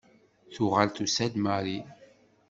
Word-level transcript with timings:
Tuɣal 0.53 0.89
tusa-d 0.91 1.33
Marie. 1.43 1.81